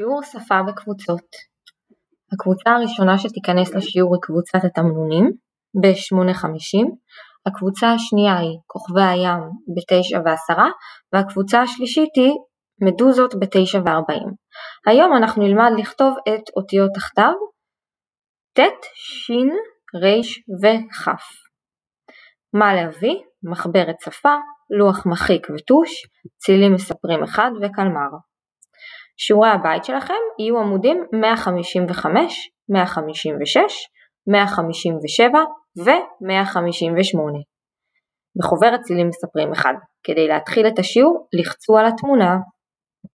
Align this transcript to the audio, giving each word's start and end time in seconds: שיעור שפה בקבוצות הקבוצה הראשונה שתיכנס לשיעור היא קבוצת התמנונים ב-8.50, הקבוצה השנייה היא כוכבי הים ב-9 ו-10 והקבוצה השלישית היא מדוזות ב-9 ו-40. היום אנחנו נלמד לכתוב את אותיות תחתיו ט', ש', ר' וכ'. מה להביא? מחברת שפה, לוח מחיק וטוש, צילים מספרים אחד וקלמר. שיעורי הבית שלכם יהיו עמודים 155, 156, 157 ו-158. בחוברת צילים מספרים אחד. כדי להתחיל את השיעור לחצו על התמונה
שיעור 0.00 0.22
שפה 0.22 0.62
בקבוצות 0.68 1.26
הקבוצה 2.32 2.70
הראשונה 2.70 3.18
שתיכנס 3.18 3.74
לשיעור 3.74 4.14
היא 4.14 4.22
קבוצת 4.22 4.58
התמנונים 4.64 5.24
ב-8.50, 5.82 6.86
הקבוצה 7.46 7.92
השנייה 7.92 8.36
היא 8.38 8.58
כוכבי 8.66 9.02
הים 9.02 9.40
ב-9 9.74 10.18
ו-10 10.24 10.58
והקבוצה 11.12 11.62
השלישית 11.62 12.16
היא 12.16 12.32
מדוזות 12.86 13.34
ב-9 13.34 13.78
ו-40. 13.78 14.24
היום 14.86 15.16
אנחנו 15.16 15.42
נלמד 15.42 15.70
לכתוב 15.78 16.14
את 16.28 16.42
אותיות 16.56 16.90
תחתיו 16.94 17.34
ט', 18.58 18.84
ש', 18.94 19.30
ר' 20.02 20.20
וכ'. 20.62 21.08
מה 22.54 22.74
להביא? 22.74 23.16
מחברת 23.50 23.96
שפה, 24.04 24.34
לוח 24.78 25.06
מחיק 25.06 25.46
וטוש, 25.54 25.90
צילים 26.38 26.74
מספרים 26.74 27.22
אחד 27.22 27.50
וקלמר. 27.62 28.27
שיעורי 29.18 29.48
הבית 29.48 29.84
שלכם 29.84 30.14
יהיו 30.38 30.58
עמודים 30.58 31.04
155, 31.12 32.50
156, 32.68 33.88
157 34.26 35.38
ו-158. 35.84 37.18
בחוברת 38.38 38.80
צילים 38.80 39.08
מספרים 39.08 39.52
אחד. 39.52 39.74
כדי 40.02 40.28
להתחיל 40.28 40.66
את 40.68 40.78
השיעור 40.78 41.28
לחצו 41.32 41.78
על 41.78 41.86
התמונה 41.86 42.36